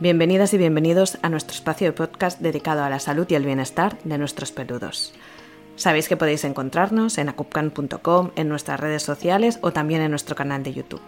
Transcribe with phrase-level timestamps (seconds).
[0.00, 3.98] Bienvenidas y bienvenidos a nuestro espacio de podcast dedicado a la salud y el bienestar
[4.04, 5.12] de nuestros peludos.
[5.74, 10.62] Sabéis que podéis encontrarnos en acupcan.com, en nuestras redes sociales o también en nuestro canal
[10.62, 11.00] de YouTube.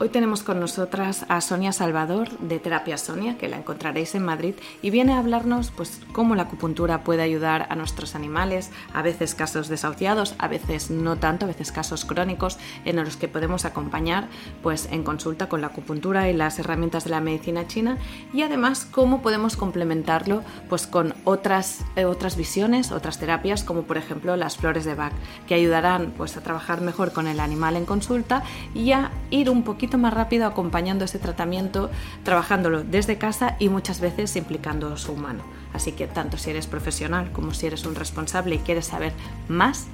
[0.00, 4.54] Hoy tenemos con nosotras a Sonia Salvador de Terapia Sonia, que la encontraréis en Madrid,
[4.80, 9.34] y viene a hablarnos pues cómo la acupuntura puede ayudar a nuestros animales, a veces
[9.34, 14.28] casos desahuciados, a veces no tanto, a veces casos crónicos en los que podemos acompañar
[14.62, 17.98] pues en consulta con la acupuntura y las herramientas de la medicina china
[18.32, 23.96] y además cómo podemos complementarlo pues con otras eh, otras visiones, otras terapias como por
[23.96, 25.12] ejemplo las flores de Bach,
[25.48, 28.44] que ayudarán pues a trabajar mejor con el animal en consulta
[28.76, 31.88] y a ir un poquito más rápido acompañando ese tratamiento,
[32.24, 35.42] trabajándolo desde casa y muchas veces implicando su humano.
[35.72, 39.12] Así que tanto si eres profesional como si eres un responsable y quieres saber
[39.48, 39.86] más,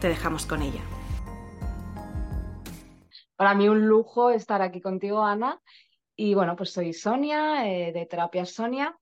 [0.00, 0.80] te dejamos con ella.
[3.36, 5.60] Para mí un lujo estar aquí contigo, Ana.
[6.14, 8.96] Y bueno, pues soy Sonia, eh, de Terapia Sonia.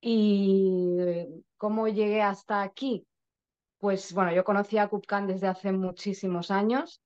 [0.00, 1.26] ¿Y
[1.56, 3.06] cómo llegué hasta aquí?
[3.78, 7.02] Pues bueno, yo conocí a Cupcan desde hace muchísimos años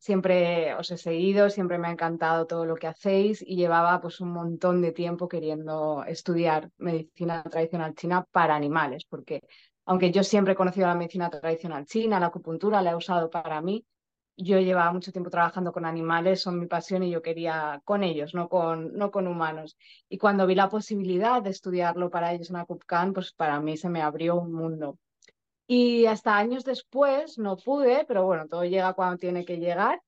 [0.00, 4.20] siempre os he seguido, siempre me ha encantado todo lo que hacéis y llevaba pues
[4.20, 9.42] un montón de tiempo queriendo estudiar medicina tradicional china para animales, porque
[9.84, 13.60] aunque yo siempre he conocido la medicina tradicional china, la acupuntura la he usado para
[13.60, 13.84] mí,
[14.38, 18.34] yo llevaba mucho tiempo trabajando con animales, son mi pasión y yo quería con ellos,
[18.34, 19.76] no con, no con humanos.
[20.08, 23.90] Y cuando vi la posibilidad de estudiarlo para ellos en Acupcan, pues para mí se
[23.90, 24.98] me abrió un mundo.
[25.72, 30.02] Y hasta años después no pude, pero bueno, todo llega cuando tiene que llegar.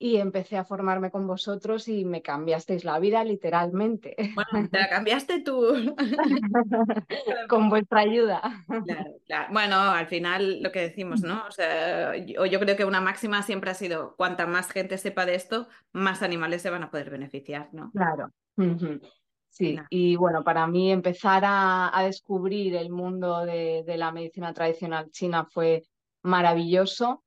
[0.00, 4.16] Y empecé a formarme con vosotros y me cambiasteis la vida literalmente.
[4.34, 5.94] Bueno, te la cambiaste tú.
[7.48, 8.64] con vuestra ayuda.
[8.66, 9.52] Claro, claro.
[9.52, 11.46] Bueno, al final lo que decimos, ¿no?
[11.46, 15.24] O sea, yo, yo, creo que una máxima siempre ha sido, cuanta más gente sepa
[15.24, 17.92] de esto, más animales se van a poder beneficiar, ¿no?
[17.92, 18.32] Claro.
[19.50, 25.44] Sí, y bueno, para mí empezar a, descubrir el mundo de, la medicina tradicional china
[25.50, 25.82] fue
[26.22, 27.24] maravilloso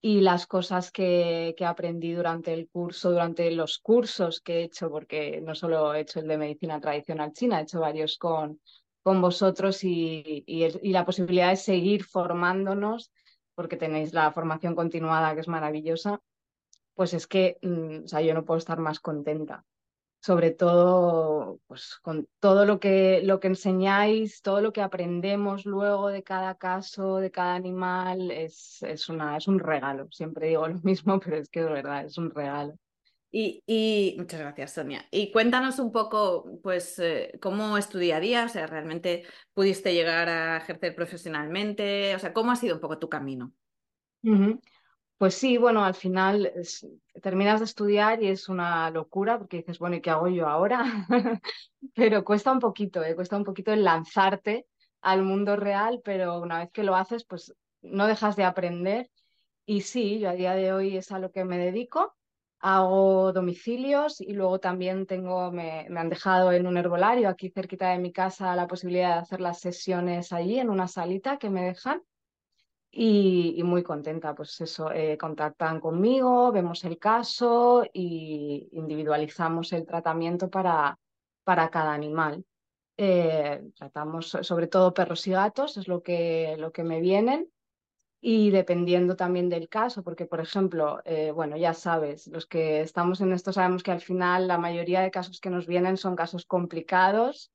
[0.00, 5.40] y las cosas que, aprendí durante el curso, durante los cursos que he hecho, porque
[5.40, 8.60] no solo he hecho el de medicina tradicional china, he hecho varios con,
[9.02, 13.10] con vosotros y, y, la posibilidad de seguir formándonos,
[13.54, 16.20] porque tenéis la formación continuada que es maravillosa,
[16.94, 19.64] pues es que mm, o sea, yo no puedo estar más contenta
[20.22, 26.08] sobre todo pues, con todo lo que, lo que enseñáis, todo lo que aprendemos luego
[26.08, 30.06] de cada caso, de cada animal, es, es, una, es un regalo.
[30.12, 32.74] Siempre digo lo mismo, pero es que de verdad es un regalo.
[33.32, 35.08] Y, y, muchas gracias, Sonia.
[35.10, 37.76] Y cuéntanos un poco, pues, eh, cómo
[38.44, 39.24] o sea, realmente
[39.54, 43.52] pudiste llegar a ejercer profesionalmente, o sea, cómo ha sido un poco tu camino.
[45.18, 46.52] Pues sí, bueno, al final
[47.22, 50.82] terminas de estudiar y es una locura porque dices, bueno, ¿y qué hago yo ahora?
[51.94, 53.14] pero cuesta un poquito, ¿eh?
[53.14, 54.66] cuesta un poquito el lanzarte
[55.00, 59.10] al mundo real, pero una vez que lo haces, pues no dejas de aprender.
[59.64, 62.14] Y sí, yo a día de hoy es a lo que me dedico.
[62.58, 67.90] Hago domicilios y luego también tengo, me, me han dejado en un herbolario aquí cerquita
[67.90, 71.62] de mi casa la posibilidad de hacer las sesiones allí en una salita que me
[71.62, 72.02] dejan
[72.94, 80.50] y, muy contenta, pues eso, eh, contactan conmigo, vemos el caso y individualizamos el tratamiento
[80.50, 80.98] para,
[81.42, 82.44] para cada animal.
[82.98, 87.50] Eh, tratamos sobre todo perros y gatos, es lo que, lo que me vienen.
[88.20, 93.20] Y dependiendo también del caso, porque por ejemplo, eh, bueno, ya sabes, los que estamos
[93.20, 96.46] en esto sabemos que al final la mayoría de casos que nos vienen son casos
[96.46, 97.50] complicados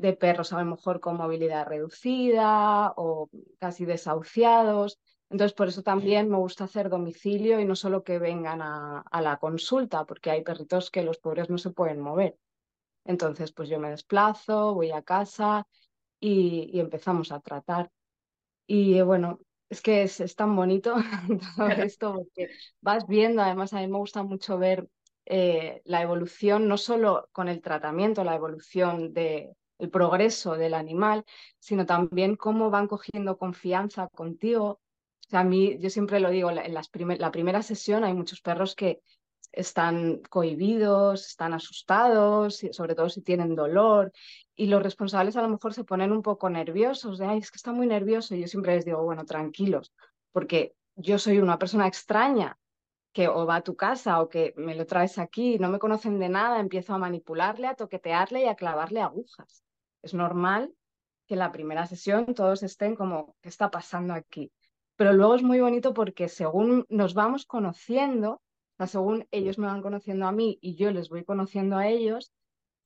[0.00, 3.28] de perros a lo mejor con movilidad reducida o
[3.58, 4.98] casi desahuciados.
[5.28, 9.36] Entonces, por eso también me gusta hacer domicilio y no solo que vengan a, la
[9.36, 12.36] consulta, porque hay perritos que los pobres no se pueden mover.
[13.04, 15.66] Entonces, pues yo me desplazo, voy a casa
[16.18, 17.90] y, empezamos a tratar.
[18.66, 19.38] Y bueno,
[19.68, 20.94] es que es, tan bonito
[21.56, 22.48] todo esto porque
[22.80, 24.88] vas viendo, además a mí me gusta mucho ver
[25.26, 31.24] eh, la evolución, no solo con el tratamiento, la evolución de, el progreso del animal,
[31.58, 34.80] sino también cómo van cogiendo confianza contigo.
[35.26, 38.40] O sea, a mí, yo siempre lo digo, en las la primera sesión hay muchos
[38.40, 39.00] perros que
[39.52, 44.12] están cohibidos, están asustados, sobre todo si tienen dolor,
[44.54, 47.56] y los responsables a lo mejor se ponen un poco nerviosos, de, ay, es que
[47.56, 49.92] está muy nervioso, y yo siempre les digo, bueno, tranquilos,
[50.32, 52.58] porque yo soy una persona extraña
[53.12, 56.18] que o va a tu casa o que me lo traes aquí, no me conocen
[56.20, 59.64] de nada, empiezo a manipularle, a toquetearle y a clavarle agujas.
[60.02, 60.72] Es normal
[61.26, 64.52] que en la primera sesión todos estén como, ¿qué está pasando aquí?
[64.96, 68.42] Pero luego es muy bonito porque según nos vamos conociendo,
[68.86, 72.32] según ellos me van conociendo a mí y yo les voy conociendo a ellos,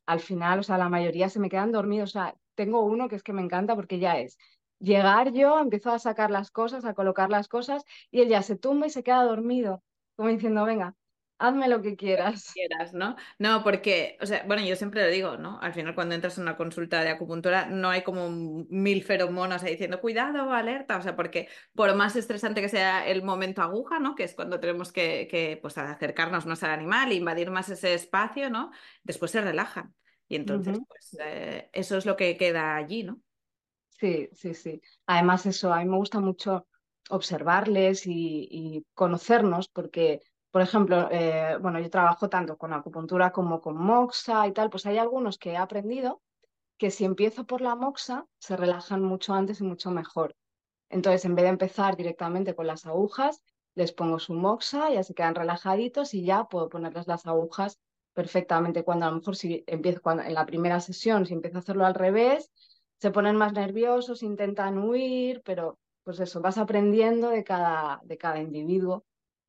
[0.07, 2.11] al final, o sea, la mayoría se me quedan dormidos.
[2.11, 4.37] O sea, tengo uno que es que me encanta porque ya es
[4.79, 8.57] llegar yo, empiezo a sacar las cosas, a colocar las cosas y él ya se
[8.57, 9.83] tumba y se queda dormido,
[10.17, 10.95] como diciendo, venga,
[11.39, 12.53] hazme lo que quieras.
[12.53, 13.17] quieras, ¿no?
[13.39, 15.59] No, porque, o sea, bueno, yo siempre lo digo, ¿no?
[15.61, 19.73] Al final cuando entras en una consulta de acupuntura no hay como mil feromonas ahí
[19.73, 24.15] diciendo, cuidado, alerta, o sea, porque por más estresante que sea el momento aguja, ¿no?
[24.15, 28.51] Que es cuando tenemos que, que pues, acercarnos más al animal, invadir más ese espacio,
[28.51, 28.71] ¿no?
[29.03, 29.95] Después se relajan.
[30.29, 33.21] Y entonces, pues, eh, eso es lo que queda allí, ¿no?
[33.89, 34.81] Sí, sí, sí.
[35.07, 36.67] Además, eso, a mí me gusta mucho
[37.11, 40.21] observarles y, y conocernos porque
[40.55, 44.87] por ejemplo, eh, bueno, yo trabajo tanto con acupuntura como con moxa y tal, pues
[44.87, 46.23] hay algunos que he aprendido
[46.79, 50.37] que si empiezo por la moxa se relajan mucho antes y mucho mejor.
[50.91, 53.43] Entonces, en vez de empezar directamente con las agujas,
[53.75, 57.81] les pongo su moxa, ya se quedan relajaditos y ya puedo ponerles las agujas
[58.13, 58.85] perfectamente.
[58.85, 61.95] Cuando a lo mejor si empiezo en la primera sesión, si empiezo a hacerlo al
[61.95, 62.49] revés,
[63.01, 68.41] se ponen más nerviosos, intentan huir, pero pues eso, vas aprendiendo de cada, de cada
[68.41, 69.05] individuo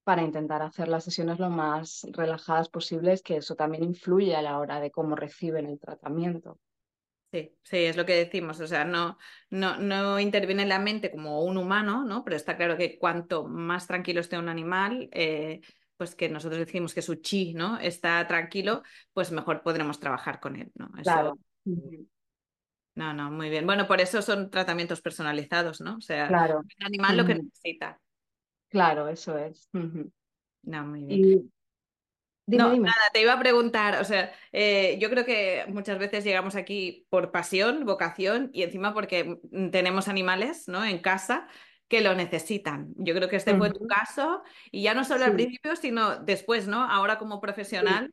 [0.05, 4.59] para intentar hacer las sesiones lo más relajadas posibles, que eso también influye a la
[4.59, 6.59] hora de cómo reciben el tratamiento.
[7.31, 9.17] Sí, sí, es lo que decimos, o sea, no,
[9.49, 12.23] no, no interviene en la mente como un humano, ¿no?
[12.23, 15.59] Pero está claro que cuanto más tranquilo esté un animal, eh,
[15.97, 17.79] pues que nosotros decimos que su chi, ¿no?
[17.79, 20.91] Está tranquilo, pues mejor podremos trabajar con él, ¿no?
[21.01, 21.39] Claro.
[22.93, 23.65] No, no, muy bien.
[23.65, 25.97] Bueno, por eso son tratamientos personalizados, ¿no?
[25.97, 26.63] O sea, claro.
[26.77, 27.99] el animal lo que necesita.
[28.75, 29.69] Claro, eso es.
[29.71, 31.49] No, muy bien.
[32.47, 36.55] no, nada, te iba a preguntar, o sea, eh, yo creo que muchas veces llegamos
[36.57, 39.39] aquí por pasión, vocación y encima porque
[39.71, 40.83] tenemos animales, ¿no?
[40.83, 41.47] En casa
[41.87, 42.93] que lo necesitan.
[42.97, 46.67] Yo creo que este fue tu caso y ya no solo al principio, sino después,
[46.67, 46.83] ¿no?
[46.83, 48.11] Ahora como profesional.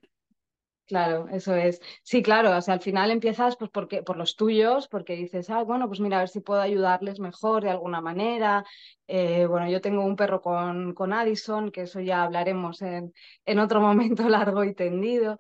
[0.87, 1.81] Claro, eso es.
[2.03, 5.63] Sí, claro, o sea, al final empiezas pues porque, por los tuyos, porque dices, ah,
[5.63, 8.65] bueno, pues mira, a ver si puedo ayudarles mejor de alguna manera.
[9.07, 13.13] Eh, bueno, yo tengo un perro con, con Addison, que eso ya hablaremos en,
[13.47, 13.81] en otro
[14.21, 15.39] momento largo y tendido.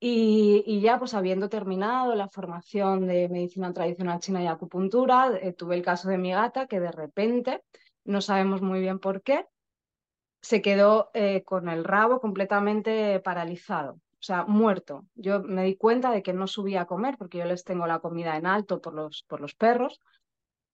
[0.00, 5.52] Y, y, ya pues habiendo terminado la formación de medicina tradicional china y acupuntura, eh,
[5.54, 7.62] tuve el caso de mi gata que de repente,
[8.04, 9.46] no sabemos muy bien por qué,
[10.42, 15.06] se quedó eh, con el rabo completamente paralizado o sea, muerto.
[15.14, 18.00] Yo me di cuenta de que no subía a comer porque yo les tengo la
[18.00, 20.00] comida en alto por los, por los perros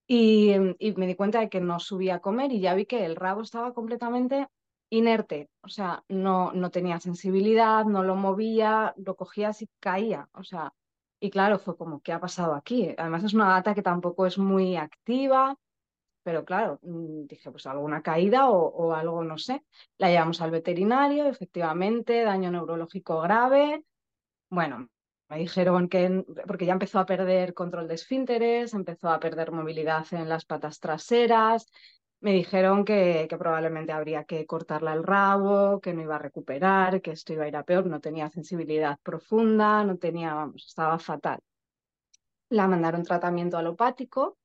[0.07, 3.05] y, y, me di cuenta de que no subía a comer y ya vi que
[3.05, 4.49] el rabo estaba completamente
[4.91, 10.45] inerte, o sea, no, no tenía sensibilidad, no lo movía, lo cogía así caía, o
[10.45, 10.73] sea,
[11.21, 12.95] y claro, fue como, ¿qué ha pasado aquí?
[12.97, 15.57] Además es una gata que tampoco es muy activa,
[16.27, 19.63] pero claro, mm, dije, pues alguna caída o, algo, no sé.
[19.97, 23.85] La llevamos al veterinario, efectivamente, daño neurológico grave.
[24.51, 24.89] Bueno,
[25.29, 30.05] me dijeron que, porque ya empezó a perder control de esfínteres, empezó a perder movilidad
[30.11, 31.71] en las patas traseras,
[32.21, 37.13] me dijeron que, probablemente habría que cortarla el rabo, que no iba a recuperar, que
[37.13, 41.39] esto iba a ir a peor, no tenía sensibilidad profunda, no tenía, vamos, estaba fatal.
[42.49, 44.39] La mandaron tratamiento alopático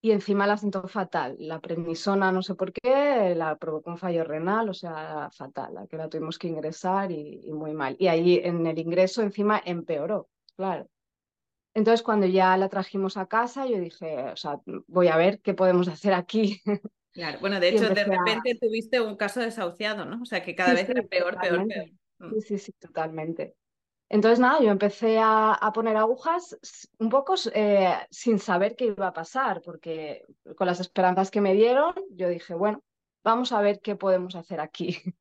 [0.00, 1.36] y encima la sentó fatal.
[1.38, 5.86] La prednisona, no sé por qué, la provocó un fallo renal, o sea, fatal, la
[5.86, 7.96] que la tuvimos que ingresar y, muy mal.
[7.98, 10.88] Y ahí en el ingreso encima empeoró, claro.
[11.74, 15.54] Entonces, cuando ya la trajimos a casa, yo dije, o sea, voy a ver qué
[15.54, 16.60] podemos hacer aquí.
[17.12, 20.22] Claro, bueno, de hecho, de repente tuviste un caso desahuciado, ¿no?
[20.22, 21.90] O sea, que cada vez era peor, peor, peor.
[22.32, 23.54] Sí, sí, sí, totalmente.
[24.10, 26.56] Entonces, nada, yo empecé a, poner agujas
[26.98, 30.24] un poco eh, sin saber qué iba a pasar, porque
[30.56, 32.82] con las esperanzas que me dieron, yo dije, bueno,
[33.22, 34.96] vamos a ver qué podemos hacer aquí.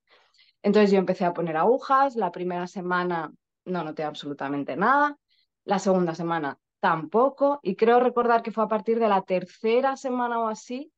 [0.62, 3.34] Entonces yo empecé a poner agujas, la primera semana
[3.66, 5.18] no noté absolutamente nada,
[5.66, 10.40] la segunda semana tampoco, y creo recordar que fue a partir de la tercera semana
[10.40, 10.94] o así,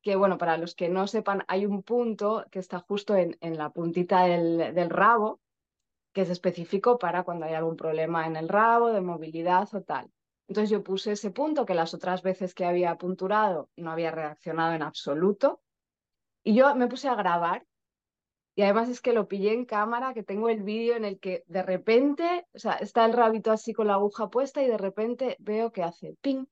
[0.00, 3.70] que bueno, para los que no sepan, hay un punto que está justo en, la
[3.70, 5.40] puntita del rabo,
[6.16, 10.10] que es específico para cuando hay algún problema en el rabo, de movilidad o tal.
[10.48, 14.72] Entonces yo puse ese punto que las otras veces que había apunturado no había reaccionado
[14.72, 15.60] en absoluto.
[16.42, 17.66] Y yo me puse a grabar
[18.54, 21.44] y además es que lo pillé en cámara, que tengo el vídeo en el que
[21.48, 25.36] de repente, o sea, está el rabito así con la aguja puesta y de repente
[25.38, 26.46] veo que hace ping.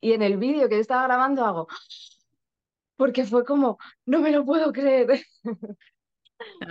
[0.00, 1.68] Y en el vídeo que estaba grabando hago,
[2.96, 5.22] porque fue como, no me lo puedo creer.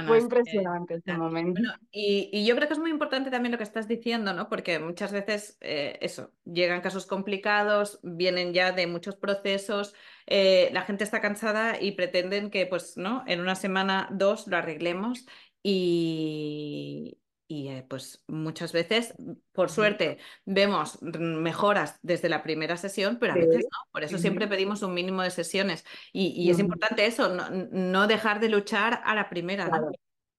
[0.08, 1.62] Fue impresionante ese momento.
[1.92, 4.50] y, yo creo que es muy importante también lo que estás diciendo, ¿no?
[4.50, 9.94] Porque muchas veces, eh, eso, llegan casos complicados, vienen ya de muchos procesos,
[10.28, 13.24] eh, la gente está cansada y pretenden que, pues, ¿no?
[13.28, 15.26] En una semana, dos, lo arreglemos
[15.64, 17.18] y,
[17.54, 19.14] y eh, pues muchas veces,
[19.52, 23.78] por suerte, vemos mejoras desde la primera sesión, pero a veces no.
[23.92, 25.86] Por eso siempre pedimos un mínimo de sesiones.
[26.12, 29.70] Y, es importante eso, no, dejar de luchar a la primera.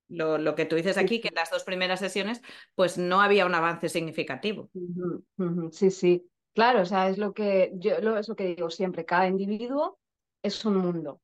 [0.08, 2.42] Lo, que tú dices aquí, que en las dos primeras sesiones,
[2.74, 4.70] pues no había un avance significativo.
[5.70, 6.28] Sí, sí.
[6.52, 10.00] Claro, o sea, es lo que yo es lo que digo siempre, cada individuo
[10.42, 11.20] es un mundo.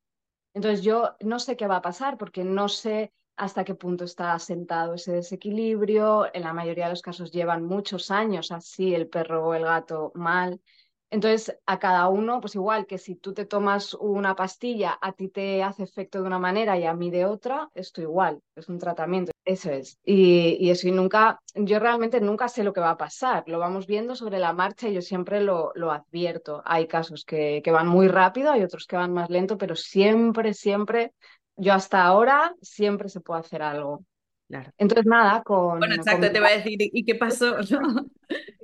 [0.54, 4.34] Entonces yo no sé qué va a pasar porque no sé hasta qué punto está
[4.34, 6.26] asentado ese desequilibrio.
[6.34, 10.12] En la mayoría de los casos llevan muchos años así el perro o el gato
[10.14, 10.60] mal.
[11.08, 15.28] Entonces, a cada uno, pues igual que si tú te tomas una pastilla, a ti
[15.28, 18.78] te hace efecto de una manera y a mí de otra, esto igual, es un
[18.78, 19.32] tratamiento.
[19.44, 19.98] Eso es.
[20.04, 23.44] Y, eso, y nunca, yo realmente nunca sé lo que va a pasar.
[23.46, 26.62] Lo vamos viendo sobre la marcha y yo siempre lo, lo advierto.
[26.66, 30.52] Hay casos que, que van muy rápido, hay otros que van más lento, pero siempre,
[30.52, 31.14] siempre,
[31.56, 34.04] yo hasta ahora, siempre se puede hacer algo.
[34.48, 34.72] Claro.
[34.78, 35.78] Entonces, nada, con.
[35.78, 37.56] Bueno, exacto, te voy a decir, ¿y qué pasó?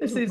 [0.07, 0.27] sí.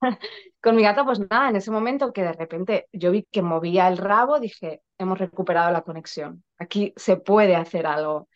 [0.60, 3.88] Con mi gato, pues nada, en ese momento que de repente yo vi que movía
[3.88, 8.28] el rabo, dije, hemos recuperado la conexión, aquí se puede hacer algo.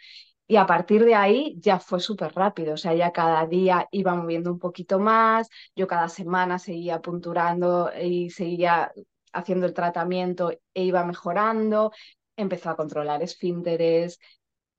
[0.46, 4.14] Y a partir de ahí ya fue súper rápido, o sea, ya cada día iba
[4.14, 8.90] moviendo un poquito más, yo cada semana seguía punturando y seguía
[9.32, 11.92] haciendo el tratamiento e iba mejorando,
[12.40, 14.18] empezó a controlar esfínteres,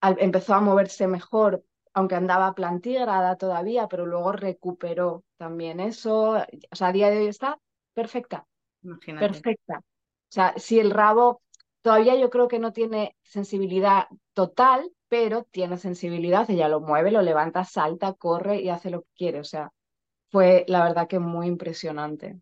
[0.01, 1.63] empezó a moverse mejor
[1.93, 6.37] aunque andaba plantígrada todavía, pero luego recuperó también eso.
[6.71, 7.59] O sea, a día de hoy está
[7.93, 8.47] perfecta.
[9.05, 9.79] Perfecta.
[9.79, 11.41] O sea, si el rabo
[11.81, 17.21] todavía yo creo que no tiene sensibilidad total, pero tiene sensibilidad, ella lo mueve, lo
[17.21, 19.39] levanta, salta, corre y hace lo que quiere.
[19.39, 19.71] O sea,
[20.29, 22.39] fue la verdad que muy impresionante.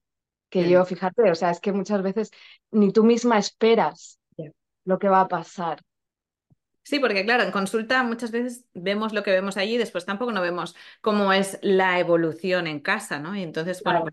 [0.50, 2.32] Que yo, fíjate, o sea, es que muchas veces
[2.72, 4.19] ni tú misma esperas
[4.90, 5.78] lo que va a pasar.
[6.84, 10.42] Sí, porque claro, en consulta muchas veces vemos lo que vemos allí, después tampoco no
[10.42, 13.36] vemos cómo es la evolución en casa, ¿no?
[13.36, 14.06] Y entonces, bueno,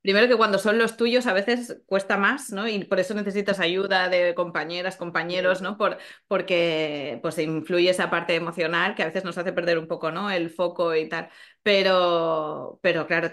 [0.00, 2.66] primero que cuando son los tuyos a veces cuesta más, ¿no?
[2.66, 5.76] Y por eso necesitas ayuda de compañeras, compañeros, ¿no?
[5.76, 10.10] Por, porque pues influye esa parte emocional que a veces nos hace perder un poco,
[10.10, 10.30] ¿no?
[10.30, 11.28] El foco y tal.
[11.62, 13.30] Pero, pero claro,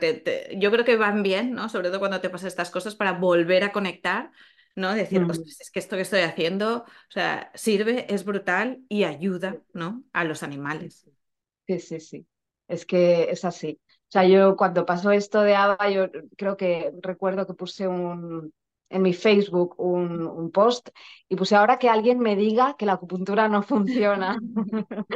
[0.57, 1.69] yo creo que van bien, ¿no?
[1.69, 4.31] Sobre todo cuando te pasan estas cosas para volver a conectar
[4.75, 4.93] ¿no?
[4.93, 5.31] Decir, mm.
[5.31, 10.03] es que esto que estoy haciendo, o sea, sirve, es brutal y ayuda, ¿no?
[10.13, 11.05] A los animales.
[11.67, 12.27] Sí, sí, sí.
[12.67, 13.79] Es que es así.
[13.87, 18.53] O sea, yo cuando pasó esto de ABA, yo creo que recuerdo que puse un,
[18.89, 20.89] en mi Facebook un, post
[21.27, 24.37] y puse ahora que alguien me diga que la acupuntura no funciona.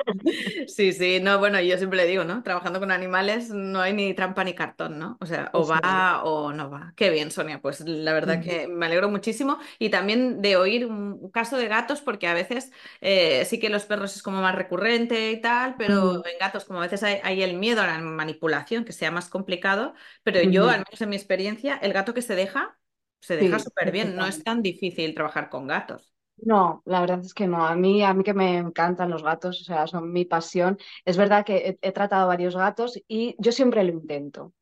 [0.68, 2.44] Sí, sí, no, bueno, yo siempre le digo, ¿no?
[2.44, 5.18] Trabajando con animales no hay ni trampa ni cartón, ¿no?
[5.20, 6.94] O sea, o va o no va.
[6.96, 11.30] Qué bien, Sonia, pues la verdad que me alegro muchísimo y también de oír un
[11.32, 15.32] caso de gatos porque a veces eh, sí que los perros es como más recurrente
[15.32, 18.94] y tal, pero en gatos como a veces hay, el miedo a la manipulación, que
[18.94, 22.78] sea más complicado, pero yo, al menos en mi experiencia, el gato que se deja
[23.24, 26.14] se deja súper bien, no es tan difícil trabajar con gatos.
[26.38, 27.66] No, la verdad es que no.
[27.66, 30.78] A mí, a mí que me encantan los gatos, o sea, son mi pasión.
[31.06, 34.46] Es verdad que he, tratado varios gatos y yo siempre lo intento.
[34.48, 34.54] O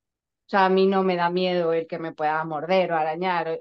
[0.46, 3.60] sea, a mí no me da miedo el que me pueda morder o arañar.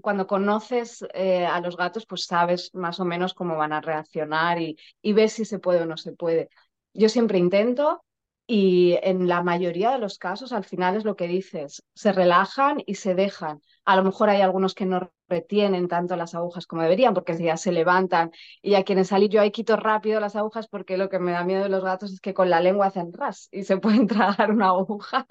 [0.00, 4.60] Cuando conoces eh, a los gatos, pues sabes más o menos cómo van a reaccionar
[4.60, 6.50] y, y ves si se puede o no se puede.
[6.94, 8.04] Yo siempre intento
[8.46, 12.80] y en la mayoría de los casos, al final es lo que dices, se relajan
[12.86, 13.60] y se dejan.
[13.84, 17.56] A lo mejor hay algunos que no retienen tanto las agujas como deberían, porque ya
[17.56, 18.30] se levantan
[18.62, 19.30] y ya quieren salir.
[19.30, 22.12] Yo ahí quito rápido las agujas porque lo que me da miedo de los gatos
[22.12, 25.26] es que con la lengua hacen ras y se pueden tragar una aguja.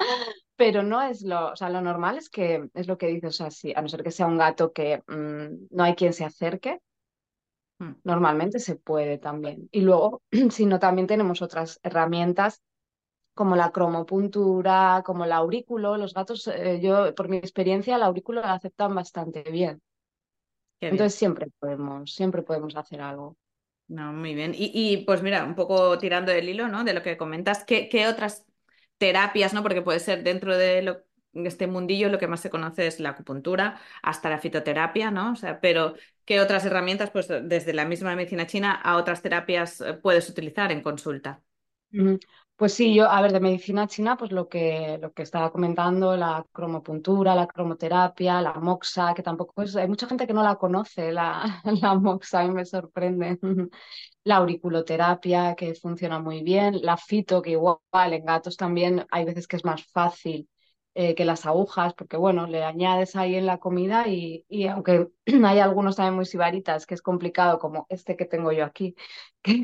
[0.58, 3.50] Pero no es lo, o sea, lo normal es que es lo que dices, o
[3.50, 6.82] sea, a no ser que sea un gato que mm, no hay quien se acerque,
[7.80, 7.94] hmm.
[8.04, 9.70] normalmente se puede también.
[9.72, 12.62] Y luego, si no, también tenemos otras herramientas
[13.36, 15.98] como la cromopuntura, como el aurículo.
[15.98, 19.82] Los gatos, eh, yo por mi experiencia, el aurículo lo aceptan bastante bien.
[20.80, 23.38] Entonces siempre podemos, siempre podemos hacer algo.
[23.88, 24.54] No, muy bien.
[24.56, 26.84] Y, pues mira, un poco tirando del hilo, ¿no?
[26.84, 28.46] De lo que comentas, ¿qué, qué otras
[28.98, 29.62] terapias, ¿no?
[29.62, 33.80] Porque puede ser dentro de este mundillo lo que más se conoce es la acupuntura,
[34.02, 35.34] hasta la fitoterapia, ¿no?
[35.34, 39.82] O sea, pero ¿qué otras herramientas, pues desde la misma medicina china a otras terapias
[39.82, 41.42] eh, puedes utilizar en consulta?
[42.58, 46.16] Pues sí, yo, a ver, de medicina china, pues lo que, lo que estaba comentando,
[46.16, 50.56] la cromopuntura, la cromoterapia, la moxa, que tampoco es, hay mucha gente que no la
[50.56, 53.38] conoce, la, la moxa, a mí me sorprende.
[54.26, 59.48] La auriculoterapia, que funciona muy bien, la fito, que igual en gatos también hay veces
[59.48, 60.50] que es más fácil
[60.98, 65.10] eh, que las agujas, porque bueno, le añades ahí en la comida y, y aunque
[65.46, 68.96] hay algunos también muy sibaritas, que es complicado, como este que tengo yo aquí,
[69.44, 69.64] que,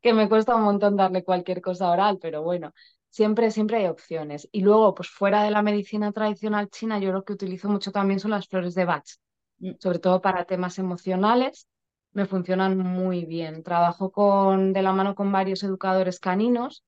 [0.00, 2.72] que me cuesta un montón darle cualquier cosa oral, pero bueno,
[3.10, 4.48] siempre, siempre hay opciones.
[4.50, 8.18] Y luego, pues fuera de la medicina tradicional china, yo lo que utilizo mucho también
[8.20, 9.04] son las flores de Bach,
[9.58, 9.72] mm.
[9.78, 11.68] sobre todo para temas emocionales.
[12.12, 13.62] Me funcionan muy bien.
[13.62, 16.82] Trabajo con, de la mano con varios educadores caninos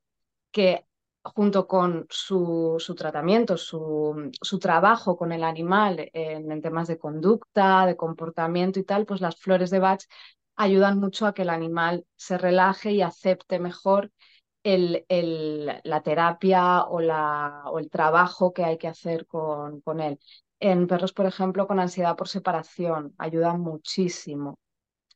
[0.50, 0.87] que
[1.22, 7.87] junto con su, su tratamiento, su, su, trabajo con el animal en, temas de conducta,
[7.87, 10.02] de comportamiento y tal, pues las flores de Bach
[10.56, 14.10] ayudan mucho a que el animal se relaje y acepte mejor
[14.62, 20.00] el, el, la terapia o, la, o, el trabajo que hay que hacer con, con,
[20.00, 20.18] él.
[20.60, 24.58] En perros, por ejemplo, con ansiedad por separación, ayuda muchísimo.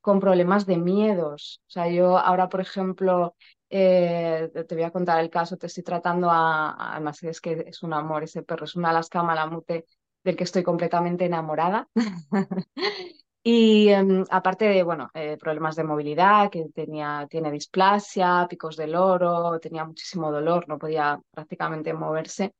[0.01, 1.61] Con problemas de miedos.
[1.69, 3.35] O sea, yo ahora, por ejemplo,
[3.75, 7.83] eh, te voy a contar el caso, te estoy tratando a, además es que es
[7.83, 9.87] un amor ese perro, es un Alaska Malamute
[10.23, 11.89] del que estoy completamente enamorada.
[13.45, 18.87] Y um, aparte de, bueno, eh, problemas de movilidad, que tenía, tiene displasia, picos de
[18.87, 22.55] loro, tenía muchísimo dolor, no podía prácticamente moverse.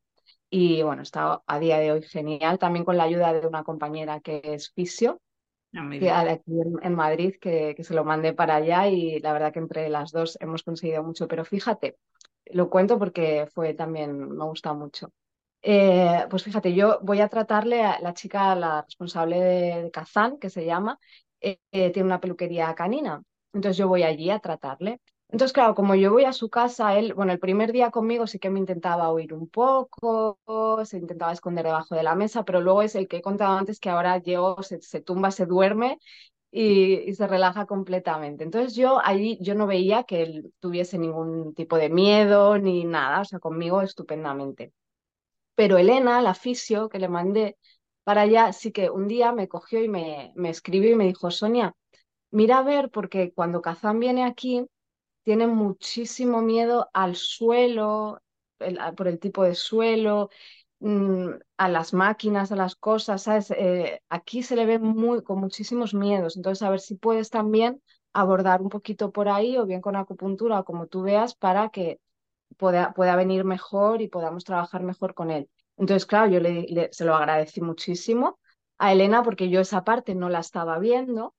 [0.49, 4.19] Y bueno, está a día de hoy genial, también con la ayuda de una compañera
[4.19, 5.21] que es fisio,
[5.75, 9.33] Ah, que aquí en, en Madrid, que, que se lo mandé para allá y la
[9.33, 11.27] verdad que entre las dos hemos conseguido mucho.
[11.27, 11.97] Pero fíjate,
[12.47, 15.11] lo cuento porque fue también, me gusta mucho.
[15.61, 20.37] Eh, pues fíjate, yo voy a tratarle a la chica, la responsable de, de Kazán,
[20.39, 20.99] que se llama,
[21.41, 23.21] eh, eh, tiene una peluquería canina.
[23.53, 25.01] Entonces yo voy allí a tratarle.
[25.33, 28.37] Entonces, claro, como yo voy a su casa, él, bueno, el primer día conmigo sí
[28.37, 30.37] que me intentaba oír un poco,
[30.85, 33.79] se intentaba esconder debajo de la mesa, pero luego es el que he contado antes
[33.79, 35.97] que ahora llego, se, tumba, se duerme
[36.51, 38.43] y, y, se relaja completamente.
[38.43, 43.21] Entonces yo allí, yo no veía que él tuviese ningún tipo de miedo ni nada,
[43.21, 44.71] o sea, conmigo estupendamente.
[45.55, 47.57] Pero Elena, la fisio que le mandé
[48.03, 51.31] para allá, sí que un día me cogió y me, me escribió y me dijo,
[51.31, 51.73] Sonia,
[52.31, 54.67] mira a ver, porque cuando Kazán viene aquí,
[55.23, 58.21] tiene muchísimo miedo al suelo,
[58.59, 60.29] el, por el tipo de suelo,
[60.79, 63.51] mmm, a las máquinas, a las cosas, ¿sabes?
[63.51, 66.35] Eh, aquí se le ve muy, con muchísimos miedos.
[66.37, 67.81] Entonces, a ver si puedes también
[68.13, 71.99] abordar un poquito por ahí, o bien con acupuntura, o como tú veas, para que
[72.57, 75.49] pueda, pueda venir mejor y podamos trabajar mejor con él.
[75.77, 78.39] Entonces, claro, yo le, le, se lo agradecí muchísimo
[78.77, 81.35] a Elena porque yo esa parte no la estaba viendo.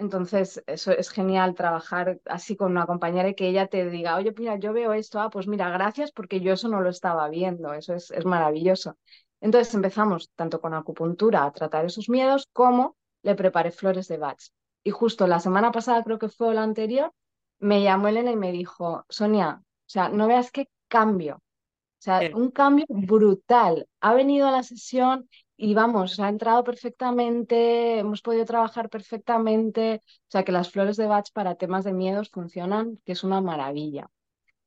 [0.00, 4.32] Entonces, eso es genial trabajar así con una compañera y que ella te diga, oye,
[4.36, 7.74] mira, yo veo esto, ah, pues mira, gracias porque yo eso no lo estaba viendo,
[7.74, 8.96] eso es, es maravilloso.
[9.40, 14.40] Entonces empezamos tanto con acupuntura a tratar esos miedos como le preparé flores de Bach.
[14.82, 17.12] Y justo la semana pasada, creo que fue la anterior,
[17.58, 21.36] me llamó Elena y me dijo, Sonia, o sea, no veas qué cambio.
[21.36, 22.30] O sea, Sí.
[22.34, 23.86] un cambio brutal.
[24.00, 25.28] Ha venido a la sesión
[25.62, 30.00] y vamos, ha entrado perfectamente, hemos podido trabajar perfectamente.
[30.04, 33.42] O sea, que las flores de Bach para temas de miedos funcionan, que es una
[33.42, 34.10] maravilla.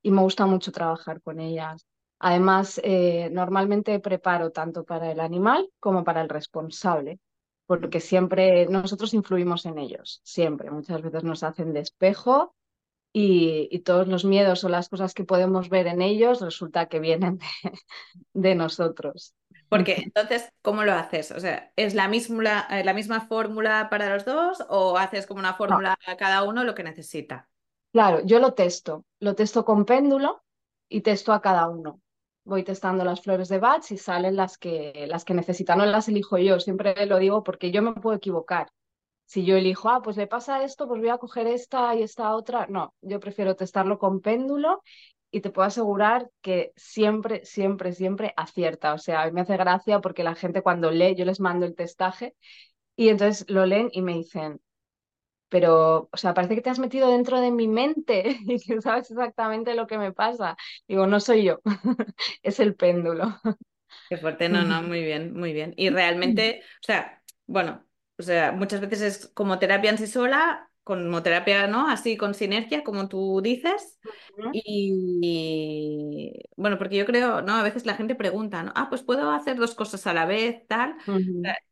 [0.03, 1.88] Y me gusta mucho trabajar con ellas.
[2.19, 7.19] Además, eh, normalmente preparo tanto para el animal como para el responsable,
[7.65, 10.69] porque siempre nosotros influimos en ellos, siempre.
[10.69, 12.53] Muchas veces nos hacen de espejo
[13.13, 17.39] y, todos los miedos o las cosas que podemos ver en ellos resulta que vienen
[18.34, 19.34] de nosotros.
[19.74, 21.32] Porque entonces, ¿cómo lo haces?
[21.32, 25.56] O sea, ¿es la misma, la misma fórmula para los dos o haces como una
[25.68, 27.50] No, fórmula a cada uno lo que necesita?
[27.92, 30.44] claro, yo lo testo, lo testo con péndulo
[30.90, 32.02] y testo a cada uno.
[32.46, 36.08] Voy testando las flores de Bach y salen las que, las que necesitan, no las
[36.10, 38.68] elijo yo, siempre lo digo porque yo me puedo equivocar.
[39.26, 42.36] Si yo elijo, ah, pues le pasa esto, pues voy a coger esta y esta
[42.36, 42.68] otra.
[42.70, 44.84] No, yo prefiero testarlo con péndulo
[45.34, 48.93] y te puedo asegurar que siempre, siempre, siempre acierta.
[48.93, 51.65] O sea, a mí me hace gracia porque la gente cuando lee, yo les mando
[51.65, 52.36] el testaje
[52.96, 54.62] y entonces lo leen y me dicen,
[55.50, 59.12] pero, o sea, parece que te has metido dentro de mi mente y que sabes
[59.12, 60.58] exactamente lo que me pasa.
[60.88, 61.62] Digo, no soy yo,
[62.43, 63.39] es el péndulo.
[64.10, 65.74] Qué fuerte, no, no, muy bien, muy bien.
[65.78, 67.86] Y realmente, o sea, bueno,
[68.17, 71.88] o sea, muchas veces es como terapia en sí sola, como terapia, ¿no?
[71.89, 74.00] Así con sinergia, como tú dices.
[74.52, 77.56] Y bueno, porque yo creo, ¿no?
[77.56, 78.72] A veces la gente pregunta, ¿no?
[78.76, 80.96] Ah, pues puedo hacer dos cosas a la vez, tal.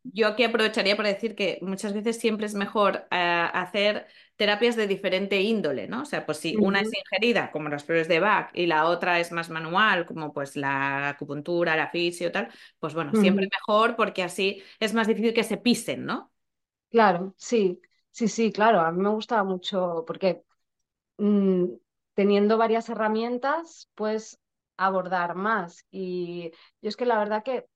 [0.04, 4.88] Yo aquí aprovecharía para decir que muchas veces siempre es mejor eh, hacer terapias de
[4.88, 6.02] diferente índole, ¿no?
[6.02, 9.20] O sea, pues si una es ingerida, como las flores de Bach, y la otra
[9.20, 14.24] es más manual, como pues la acupuntura, la fisio, tal, pues bueno, siempre mejor porque
[14.24, 16.32] así es más difícil que se pisen, ¿no?
[16.90, 18.80] Claro, sí, sí, sí, claro.
[18.82, 20.44] A mí me gusta mucho porque
[21.18, 21.66] mm,
[22.16, 24.40] teniendo varias herramientas, pues
[24.78, 25.86] abordar más.
[25.92, 27.68] Y yo es que la verdad que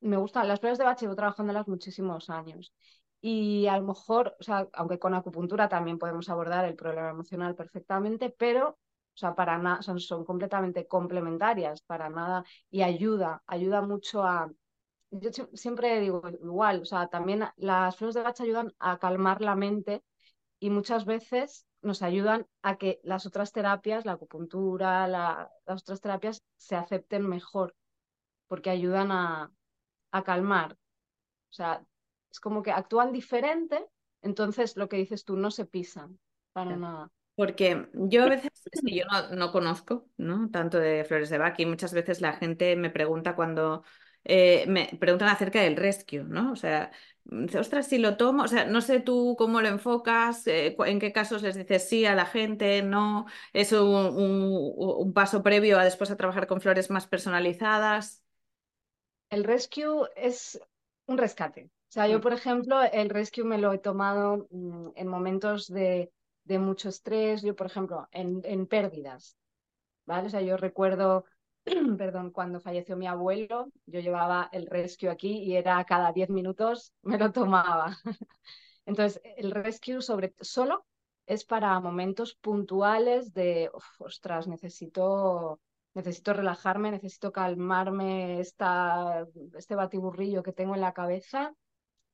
[0.00, 2.72] me gustan las flores de Bach, llevo trabajándolas muchísimos años.
[3.20, 7.54] Y a lo mejor, o sea, aunque con acupuntura también podemos abordar el problema emocional
[7.54, 8.76] perfectamente, pero, o
[9.16, 14.50] sea, para nada, son, son completamente complementarias, para nada, y ayuda, ayuda mucho a,
[15.20, 19.54] yo siempre digo igual, o sea, también las flores de Bach ayudan a calmar la
[19.54, 20.02] mente
[20.58, 26.42] y muchas veces nos ayudan a que las otras terapias, la acupuntura, las otras terapias
[26.56, 27.74] se acepten mejor,
[28.48, 29.52] porque ayudan a,
[30.10, 30.72] a calmar.
[31.50, 31.84] O sea,
[32.30, 33.86] es como que actúan diferente,
[34.22, 36.18] entonces lo que dices tú, no se pisan
[36.52, 37.10] para nada.
[37.36, 38.50] Porque yo a veces,
[38.84, 40.48] yo no, no, conozco ¿no?
[40.50, 43.82] tanto de flores de Bach y muchas veces la gente me pregunta cuando
[44.24, 46.52] eh, me preguntan acerca del rescue, ¿no?
[46.52, 46.90] O sea,
[47.58, 51.12] ostras, si lo tomo, o sea, no sé tú cómo lo enfocas, eh, en qué
[51.12, 56.16] casos les dices sí a la gente, no, es un, paso previo a después a
[56.16, 58.22] trabajar con flores más personalizadas.
[59.30, 60.60] El rescue es
[61.06, 61.64] un rescate.
[61.66, 62.22] O sea, yo, mm.
[62.22, 66.12] por ejemplo, el rescue me lo he tomado mm, en momentos de,
[66.46, 69.36] mucho estrés, yo, por ejemplo, en, en pérdidas,
[70.06, 70.28] ¿vale?
[70.28, 71.24] O sea, yo recuerdo
[71.98, 76.92] perdón, cuando falleció mi abuelo, yo llevaba el rescue aquí y era cada 10 minutos
[77.02, 77.96] me lo tomaba.
[78.86, 80.84] Entonces, el rescue sobre solo
[81.26, 85.60] es para momentos puntuales de, ostras, necesito,
[85.94, 91.54] necesito relajarme, necesito calmarme esta, este batiburrillo que tengo en la cabeza,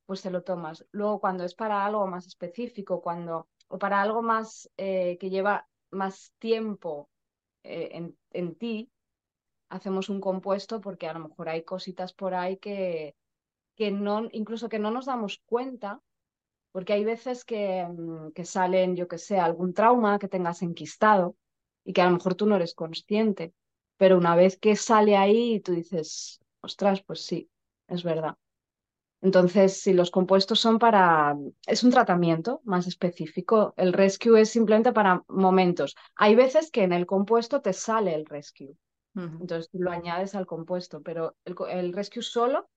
[0.06, 0.86] pues te lo tomas.
[0.92, 5.66] Luego, cuando es para algo más específico, cuando, o para algo más eh, que lleva
[5.90, 7.10] más tiempo
[7.64, 8.90] eh, en, en ti,
[9.70, 13.16] hacemos un compuesto porque a lo mejor hay cositas por ahí que,
[13.76, 16.00] que no, incluso que no nos damos cuenta,
[16.72, 21.36] porque hay veces que, mm, que salen, yo que sé, algún trauma que tengas enquistado
[21.84, 23.54] y que a lo mejor tú no eres consciente,
[23.96, 27.50] pero una vez que sale ahí tú dices, ostras, pues sí,
[27.88, 28.36] es verdad.
[29.22, 34.92] Entonces, si los compuestos son para, es un tratamiento más específico, el rescue es simplemente
[34.92, 35.94] para momentos.
[36.16, 38.76] Hay veces que en el compuesto te sale el rescue,
[39.14, 42.68] entonces lo añades al compuesto, pero el, rescue solo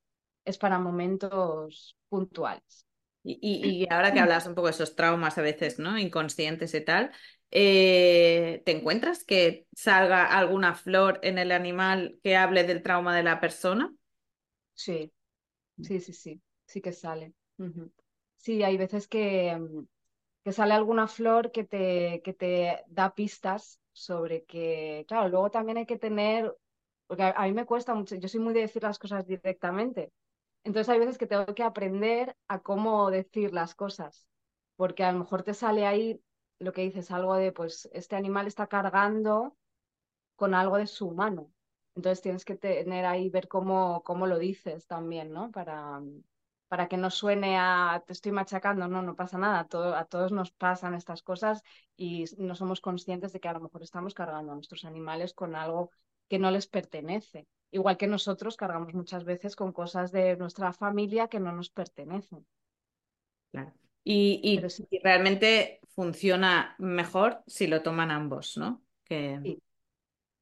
[0.45, 2.87] es para momentos puntuales.
[3.23, 5.97] Y, ahora que hablas un poco de esos traumas a veces, ¿no?
[5.97, 7.11] Inconscientes y tal,
[7.51, 13.23] eh, ¿te encuentras que salga alguna flor en el animal que hable del trauma de
[13.23, 13.93] la persona?
[14.73, 15.11] Sí,
[15.77, 15.83] mm.
[15.83, 17.33] sí, sí, sí, sí que sale.
[18.37, 19.87] Sí, hay veces que, mm,
[20.43, 25.77] que sale alguna flor que te, que te da pistas sobre que, claro, luego también
[25.77, 26.55] hay que tener,
[27.07, 30.11] porque a, mí me cuesta mucho, yo soy muy de decir las cosas directamente,
[30.63, 34.27] entonces hay veces que tengo que aprender a cómo decir las cosas,
[34.75, 36.21] porque a lo mejor te sale ahí
[36.59, 39.55] lo que dices, algo de, pues, este animal está cargando
[40.35, 41.51] con algo de su mano.
[41.95, 45.51] Entonces tienes que tener ahí, ver cómo, cómo lo dices también, ¿no?
[45.51, 46.01] Para,
[46.73, 50.49] para que no suene a te estoy machacando, no, no pasa nada, a todos nos
[50.49, 51.61] pasan estas cosas
[51.95, 55.55] y no somos conscientes de que a lo mejor estamos cargando a nuestros animales con
[55.55, 55.91] algo
[56.27, 57.45] que no les pertenece.
[57.69, 62.43] Igual que nosotros cargamos muchas veces con cosas de nuestra familia que no nos pertenecen.
[63.51, 63.71] Claro.
[64.03, 64.59] Y,
[65.03, 68.81] realmente funciona mejor si lo toman ambos, ¿no?
[69.07, 69.61] Sí.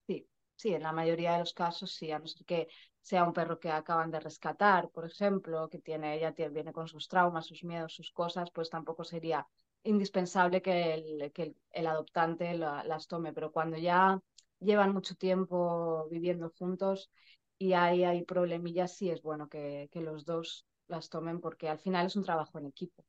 [0.07, 2.69] sí, sí, en la mayoría de los casos sí, a no ser que
[3.01, 7.07] sea un perro que acaban de rescatar, por ejemplo, que tiene, ella viene con sus
[7.07, 9.47] traumas, sus miedos, sus cosas, pues tampoco sería
[9.83, 13.33] indispensable que el, que el, adoptante las tome.
[13.33, 14.19] Pero cuando ya
[14.59, 17.09] llevan mucho tiempo viviendo juntos
[17.57, 21.79] y hay, hay problemillas, sí es bueno que, que los dos las tomen porque al
[21.79, 23.03] final es un trabajo en equipo.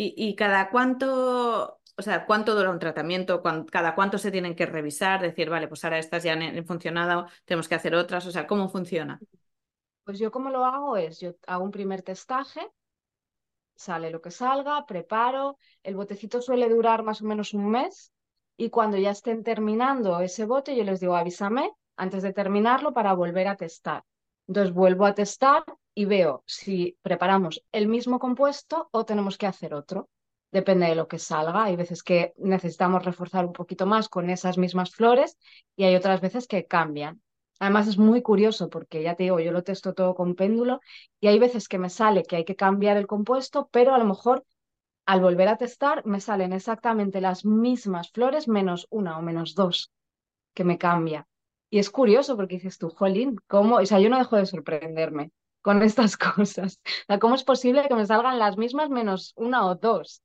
[0.00, 3.42] ¿Y, cada cuánto, o sea, cuánto dura un tratamiento?
[3.42, 5.20] ¿Cada cuánto se tienen que revisar?
[5.20, 8.24] Decir, vale, pues ahora estas ya han, funcionado, tenemos que hacer otras.
[8.24, 9.18] O sea, ¿cómo funciona?
[10.04, 12.60] Pues yo como lo hago es, yo hago un primer testaje,
[13.74, 18.12] sale lo que salga, preparo, el botecito suele durar más o menos un mes
[18.56, 23.12] y cuando ya estén terminando ese bote yo les digo avísame antes de terminarlo para
[23.12, 24.04] volver a testar.
[24.46, 29.74] Entonces vuelvo a testar y veo si preparamos el mismo compuesto o tenemos que hacer
[29.74, 30.08] otro.
[30.50, 31.64] Depende de lo que salga.
[31.64, 35.38] Hay veces que necesitamos reforzar un poquito más con esas mismas flores
[35.76, 37.22] y hay otras veces que cambian.
[37.60, 40.80] Además es muy curioso porque ya te digo, yo lo testo todo con péndulo
[41.20, 44.04] y hay veces que me sale que hay que cambiar el compuesto, pero a lo
[44.04, 44.44] mejor
[45.06, 49.90] al volver a testar me salen exactamente las mismas flores menos una o menos dos
[50.54, 51.26] que me cambia.
[51.70, 53.76] Y es curioso porque dices tú, jolín, ¿cómo?
[53.76, 55.32] O sea, yo no dejo de sorprenderme
[55.62, 56.80] con estas cosas.
[57.20, 60.22] ¿Cómo es posible que me salgan las mismas menos una o dos?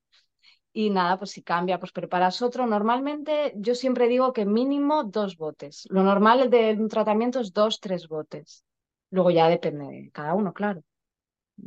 [0.73, 2.65] Y nada, pues si cambia, pues preparas otro.
[2.65, 5.85] Normalmente yo siempre digo que mínimo dos botes.
[5.89, 8.65] Lo normal de un tratamiento es dos, tres botes.
[9.11, 10.83] Luego ya depende de cada uno, claro.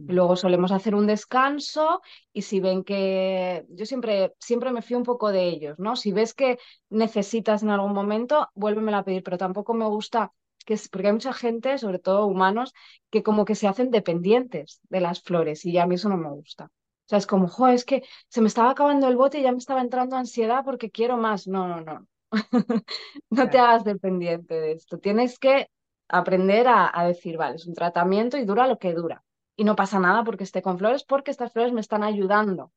[0.08, 5.04] Luego solemos hacer un descanso y si ven que yo siempre, siempre me fío un
[5.04, 5.96] poco de ellos, ¿no?
[5.96, 6.58] Si ves que
[6.90, 10.32] necesitas en algún momento, vuélvemela a pedir, pero tampoco me gusta
[10.66, 12.74] que es, porque hay mucha gente, sobre todo humanos,
[13.10, 16.30] que como que se hacen dependientes de las flores y a mí eso no me
[16.30, 16.70] gusta.
[17.06, 19.52] O sea, es como, jo, es que se me estaba acabando el bote y ya
[19.52, 21.46] me estaba entrando ansiedad porque quiero más.
[21.46, 22.06] No, no, no.
[23.30, 24.98] no te hagas dependiente de esto.
[24.98, 25.70] Tienes que
[26.08, 29.22] aprender a, a decir, vale, es un tratamiento y dura lo que dura
[29.56, 32.72] y no pasa nada porque esté con flores, porque estas flores me están ayudando.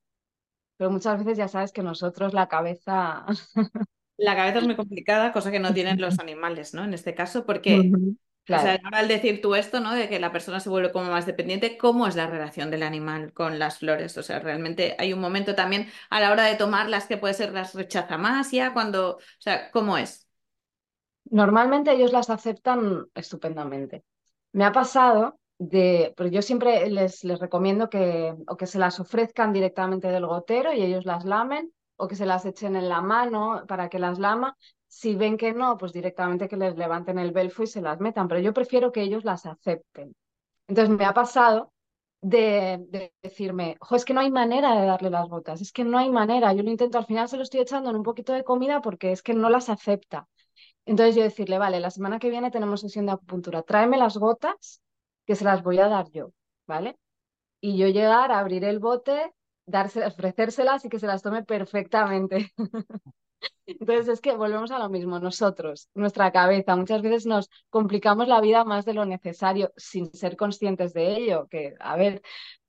[0.77, 3.25] Pero muchas veces ya sabes que nosotros la cabeza...
[4.17, 6.85] La cabeza es muy complicada, cosa que no tienen los animales, ¿no?
[6.85, 7.91] En este caso, porque,
[8.57, 9.93] o sea, ahora al decir tú esto, ¿no?
[9.93, 13.33] De que la persona se vuelve como más dependiente, ¿cómo es la relación del animal
[13.33, 14.17] con las flores?
[14.17, 17.53] O sea, realmente hay un momento también a la hora de tomarlas que puede ser
[17.53, 20.27] las rechaza más ya, cuando, o sea, ¿cómo es?
[21.25, 24.03] Normalmente ellos las aceptan estupendamente.
[24.51, 28.99] Me ha pasado de, pero yo siempre les, les recomiendo que o que se las
[28.99, 33.01] ofrezcan directamente del gotero y ellos las lamen, o que se las echen en la
[33.01, 34.57] mano para que las lama.
[34.89, 38.27] Si ven que no, pues directamente que les levanten el belfo y se las metan,
[38.27, 40.15] pero yo prefiero que ellos las acepten.
[40.67, 41.73] Entonces me ha pasado
[42.21, 45.83] de, de decirme, jo, es que no hay manera de darle las botas, es que
[45.85, 48.33] no hay manera, yo lo intento, al final se lo estoy echando en un poquito
[48.33, 50.27] de comida porque es que no las acepta.
[50.85, 54.81] Entonces yo decirle, vale, la semana que viene tenemos sesión de acupuntura, tráeme las gotas
[55.25, 56.31] que se las voy a dar yo,
[56.67, 56.97] ¿vale?
[57.61, 59.33] Y yo llegar, a abrir el bote,
[59.65, 62.51] darse, ofrecérselas y que se las tome perfectamente.
[63.65, 68.41] Entonces es que volvemos a lo mismo, nosotros, nuestra cabeza, muchas veces nos complicamos la
[68.41, 72.21] vida más de lo necesario sin ser conscientes de ello, que, a ver,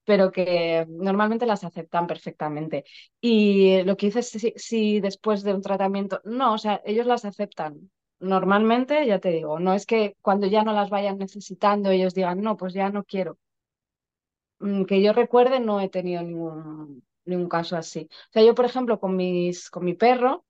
[0.04, 2.84] pero que normalmente las aceptan perfectamente.
[3.20, 7.24] Y lo que dices, si, si después de un tratamiento, no, o sea, ellos las
[7.24, 12.14] aceptan, normalmente, ya te digo, no es que cuando ya no las vayan necesitando ellos
[12.14, 13.38] digan, no, pues ya no quiero.
[14.58, 18.08] Mm, que yo recuerde, no he tenido ningún, ningún caso así.
[18.10, 20.44] O sea, yo, por ejemplo, con, mis, con mi perro,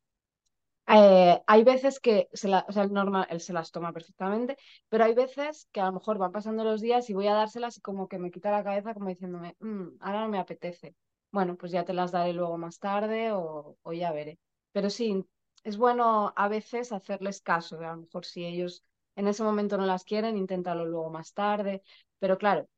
[0.92, 4.56] eh, hay veces que se la, o sea, normal, él se las toma perfectamente,
[4.88, 7.76] pero hay veces que a lo mejor van pasando los días y voy a dárselas
[7.78, 10.94] y como que me quita la cabeza como diciéndome, mm, ahora no me apetece.
[11.32, 14.38] Bueno, pues ya te las daré luego más tarde o, o ya veré.
[14.72, 15.24] Pero sí,
[15.64, 18.84] es bueno a veces hacerles caso, a lo mejor si ellos
[19.16, 21.82] en ese momento no las quieren, inténtalo luego más tarde,
[22.18, 22.68] pero claro,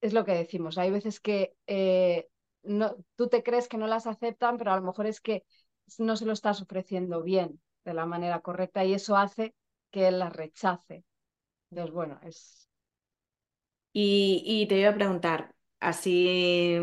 [0.00, 2.28] es lo que decimos, hay veces que eh,
[2.62, 5.44] no, tú te crees que no las aceptan, pero a lo mejor es que
[5.98, 9.54] no se lo estás ofreciendo bien, de la manera correcta, y eso hace
[9.90, 11.04] que él las rechace.
[11.70, 12.68] Entonces, bueno, es...
[13.92, 16.76] Y, y te iba a preguntar, así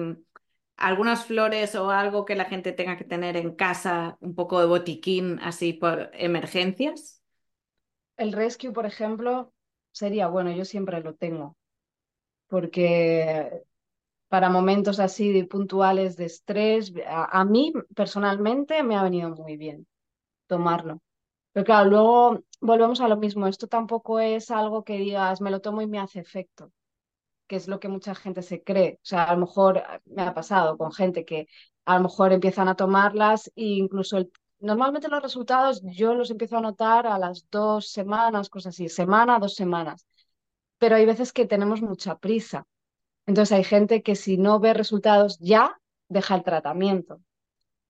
[0.78, 4.66] algunas flores o algo que la gente tenga que tener en casa, un poco de
[4.66, 7.22] botiquín así por emergencias?
[8.18, 9.54] El rescue, por ejemplo,
[9.92, 11.58] sería bueno, yo siempre lo tengo,
[12.48, 13.64] porque
[14.28, 19.88] para momentos así puntuales de estrés, a, mí personalmente me ha venido muy bien
[20.48, 21.02] tomarlo.
[21.54, 25.62] Pero claro, luego volvemos a lo mismo, esto tampoco es algo que digas, me lo
[25.62, 26.72] tomo y me hace efecto
[27.48, 28.96] que es lo que mucha gente se cree.
[29.04, 31.48] O sea, a lo mejor me ha pasado con gente que
[31.86, 34.18] a lo mejor empiezan a tomarlas e incluso
[34.60, 39.40] normalmente los resultados yo los empiezo a notar a las dos semanas, cosas así, semana,
[39.40, 40.08] dos semanas.
[40.78, 42.66] Pero hay veces que tenemos mucha prisa.
[43.26, 47.22] Entonces hay gente que si no ve resultados ya, deja el tratamiento.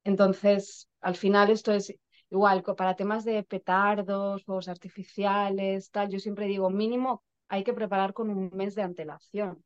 [0.04, 1.94] Entonces, al final esto es
[2.30, 8.14] igual, para temas de petardos, fuegos artificiales, tal, yo siempre digo mínimo hay que preparar
[8.14, 9.64] con un mes de antelación,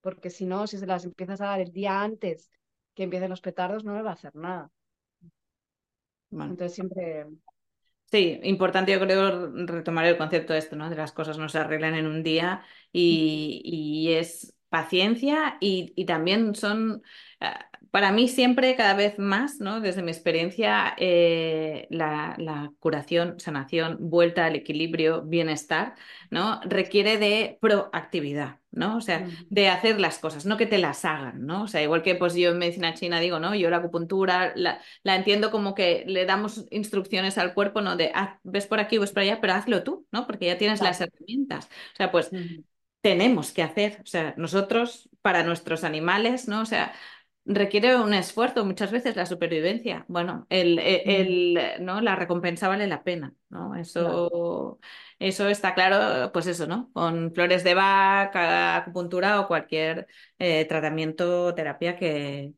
[0.00, 2.50] porque si no, si se las empiezas a dar el día antes
[2.94, 4.70] que empiecen los petardos, no me va a hacer nada.
[6.30, 7.26] Entonces siempre...
[8.06, 10.90] Sí, importante yo creo retomar el concepto de esto, ¿no?
[10.90, 16.06] De las cosas no se arreglan en un día y, y es paciencia y, y
[16.06, 17.02] también son
[17.40, 17.46] eh,
[17.90, 19.80] para mí siempre, cada vez más, ¿no?
[19.80, 25.94] desde mi experiencia, eh, la, la, curación, sanación, vuelta al equilibrio, bienestar,
[26.30, 26.60] ¿no?
[26.64, 28.96] requiere de proactividad, ¿no?
[28.96, 31.64] O sea, de hacer las cosas, no que te las hagan, ¿no?
[31.64, 33.56] O sea, igual que pues yo en medicina china digo, ¿no?
[33.56, 37.96] Yo la acupuntura la, la entiendo como que le damos instrucciones al cuerpo, ¿no?
[37.96, 40.26] De, ah, ves por aquí, ves por allá, pero hazlo tú, ¿no?
[40.26, 41.66] Porque ya tienes las herramientas.
[41.94, 42.30] O sea, pues...
[43.00, 46.60] Tenemos que hacer, o sea, nosotros para nuestros animales, ¿no?
[46.62, 46.92] O sea,
[47.44, 50.04] requiere un esfuerzo, muchas veces la supervivencia.
[50.08, 52.00] Bueno, el, e, el, ¿no?
[52.00, 53.74] la recompensa vale la pena, ¿no?
[53.74, 54.78] Eso,
[55.18, 56.90] eso está claro, pues eso, ¿no?
[56.92, 60.06] Con flores de vaca, acupuntura o cualquier
[60.38, 62.52] eh, tratamiento, terapia que,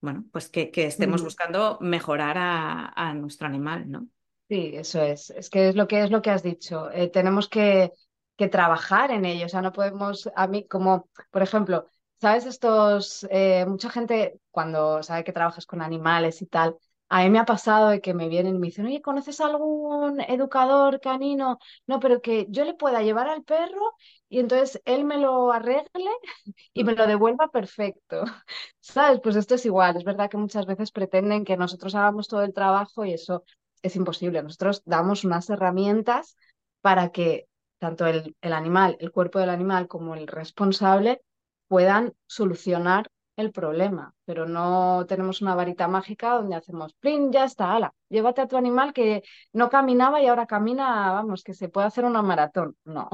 [0.00, 4.06] bueno, pues que, estemos buscando mejorar a, nuestro animal, ¿no?
[4.48, 5.30] Sí, eso es.
[5.30, 6.90] Es que es lo que es lo que has dicho.
[6.90, 7.92] Eh, tenemos que,
[8.36, 9.46] que, trabajar en ello.
[9.46, 11.86] O sea, no podemos, a mí, como, por ejemplo,
[12.20, 12.46] ¿sabes?
[12.46, 16.76] Estos, eh, mucha gente cuando sabe que trabajas con animales y tal,
[17.08, 20.20] a mí me ha pasado de que me vienen y me dicen, oye, ¿conoces algún
[20.22, 21.58] educador canino?
[21.86, 23.92] No, pero que yo le pueda llevar al perro
[24.28, 26.10] y entonces él me lo arregle
[26.74, 28.24] y me lo devuelva perfecto.
[28.80, 29.20] ¿Sabes?
[29.22, 29.96] Pues esto es igual.
[29.96, 33.44] Es verdad que muchas veces pretenden que nosotros hagamos todo el trabajo y eso
[33.82, 34.42] es imposible.
[34.42, 36.36] Nosotros damos unas herramientas
[36.80, 37.46] para que
[37.84, 41.20] tanto el, animal, el cuerpo del animal como el responsable
[41.68, 47.74] puedan solucionar el problema, pero no tenemos una varita mágica donde hacemos, plin, ya está,
[47.74, 51.88] ala, llévate a tu animal que no caminaba y ahora camina, vamos, que se puede
[51.88, 52.74] hacer una maratón.
[52.84, 53.10] No.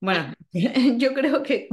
[0.00, 0.32] Bueno,
[0.98, 1.68] yo creo que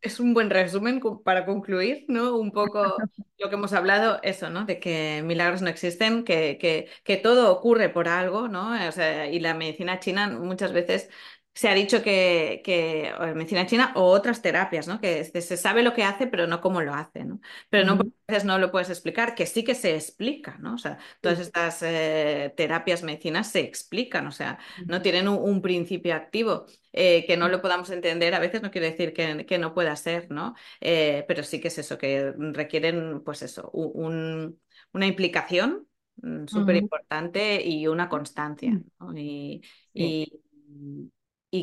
[0.00, 2.36] es un buen resumen para concluir, ¿no?
[2.36, 2.96] Un poco
[3.38, 4.64] lo que hemos hablado, eso, ¿no?
[4.64, 8.70] De que milagros no existen, que, que, que todo ocurre por algo, ¿no?
[8.88, 11.10] O sea, y la medicina china muchas veces
[11.54, 15.00] se ha dicho que, que medicina china o otras terapias, ¿no?
[15.00, 17.40] Que se, sabe lo que hace, pero no cómo lo hace, ¿no?
[17.68, 20.74] Pero no, a veces no lo puedes explicar, que sí que se explica, ¿no?
[20.74, 26.14] O sea, todas estas eh, terapias, medicinas se explican, o sea, no tienen un, principio
[26.14, 26.66] activo.
[26.94, 29.96] Eh, que no lo podamos entender a veces no quiere decir que, que no pueda
[29.96, 30.54] ser, ¿no?
[30.80, 34.60] Eh, pero sí que es eso, que requieren, pues eso, un,
[34.92, 35.86] una implicación
[36.16, 39.16] mm, súper importante y una constancia, ¿no?
[39.16, 39.62] y
[39.94, 40.32] y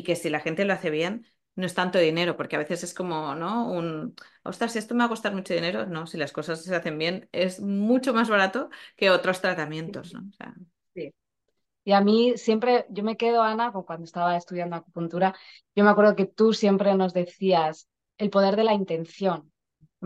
[0.04, 1.26] que si la gente lo hace bien,
[1.56, 3.70] no es tanto dinero, porque a veces es como, ¿no?
[3.70, 5.86] Un, ostras, esto me va a costar mucho dinero.
[5.86, 10.22] No, si las cosas se hacen bien, es mucho más barato que otros tratamientos, ¿no?
[10.94, 11.12] sí.
[11.84, 15.34] Y a mí siempre, yo me quedo, Ana, cuando estaba estudiando acupuntura,
[15.74, 19.50] yo me acuerdo que tú siempre nos decías el poder de la intención,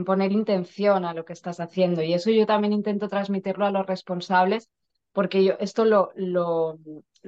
[0.06, 2.02] poner intención a lo que estás haciendo.
[2.02, 4.70] Y eso yo también intento transmitirlo a los responsables,
[5.14, 6.78] porque yo esto lo, lo,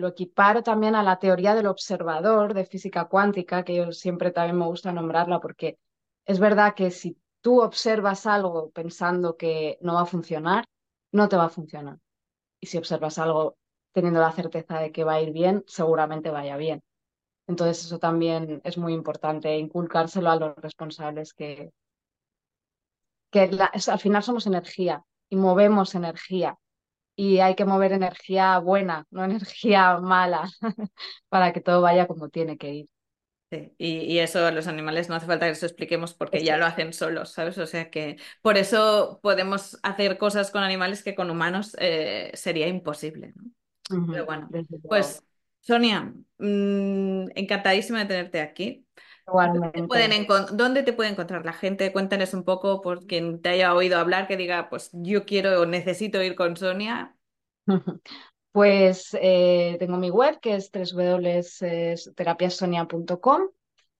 [0.08, 4.66] equiparo también a la teoría del observador de física cuántica, que yo siempre también me
[4.66, 5.78] gusta nombrarla porque
[6.26, 10.64] es verdad que si tú observas algo pensando que no va a funcionar,
[11.12, 11.98] no te va a funcionar.
[12.60, 13.56] Y si observas algo
[13.92, 16.82] teniendo la certeza de que va a ir bien, seguramente vaya bien.
[17.46, 21.70] Entonces eso también es muy importante, inculcárselo a los responsables que,
[23.30, 23.50] que
[23.88, 26.58] al final somos energía y movemos energía
[27.16, 30.48] y hay que mover energía buena, no energía mala,
[31.28, 32.86] para que todo vaya como tiene que ir.
[33.50, 36.66] Sí, y, eso a los animales no hace falta que les expliquemos porque ya lo
[36.66, 37.56] hacen solos, ¿sabes?
[37.58, 42.66] O sea que por eso podemos hacer cosas con animales que con humanos eh, sería
[42.66, 43.44] imposible, ¿no?
[44.10, 44.48] Pero bueno,
[44.82, 45.22] pues
[45.60, 48.84] Sonia, mm, encantadísima de tenerte aquí.
[49.26, 51.92] ¿Dónde te, pueden ¿Dónde te puede encontrar la gente?
[51.92, 55.66] Cuéntanos un poco por quien te haya oído hablar que diga, pues yo quiero o
[55.66, 57.16] necesito ir con Sonia.
[58.52, 63.42] Pues eh, tengo mi web que es www.terapiasonia.com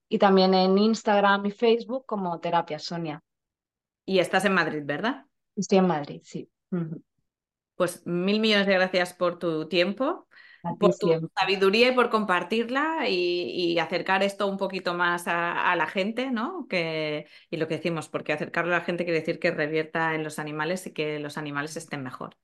[0.09, 3.21] y también en Instagram y Facebook como Terapia Sonia.
[4.03, 5.25] Y estás en Madrid, ¿verdad?
[5.55, 6.49] Estoy en Madrid, sí.
[7.75, 10.27] Pues mil millones de gracias por tu tiempo
[10.79, 16.31] por tu sabiduría y por compartirla y, acercar esto un poquito más a, la gente,
[16.31, 16.67] ¿no?
[16.67, 20.23] Que, y lo que decimos, porque acercarlo a la gente quiere decir que revierta en
[20.23, 22.35] los animales y que los animales estén mejor.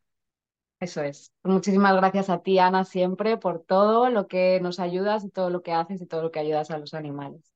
[0.79, 1.31] Eso es.
[1.43, 5.63] Muchísimas gracias a ti, Ana, siempre por todo lo que nos ayudas y todo lo
[5.63, 7.53] que haces y todo lo que ayudas a los animales.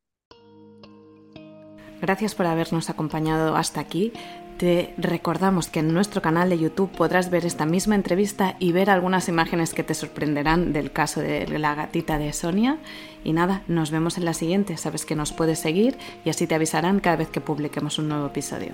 [2.02, 4.14] Gracias por habernos acompañado hasta aquí.
[4.58, 8.90] Te recordamos que en nuestro canal de YouTube podrás ver esta misma entrevista y ver
[8.90, 12.80] algunas imágenes que te sorprenderán del caso de la gatita de Sonia.
[13.24, 14.76] Y nada, nos vemos en la siguiente.
[14.78, 18.26] Sabes que nos puedes seguir y así te avisarán cada vez que publiquemos un nuevo
[18.26, 18.74] episodio.